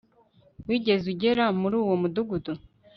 [0.67, 2.53] Wigeze ugera muri uwo mudugudu